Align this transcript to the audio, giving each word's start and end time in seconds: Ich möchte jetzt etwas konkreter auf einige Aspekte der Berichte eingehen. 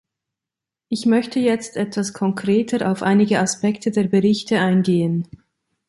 Ich 0.89 1.05
möchte 1.05 1.39
jetzt 1.39 1.77
etwas 1.77 2.13
konkreter 2.13 2.91
auf 2.91 3.03
einige 3.03 3.39
Aspekte 3.39 3.91
der 3.91 4.05
Berichte 4.05 4.57
eingehen. 4.59 5.27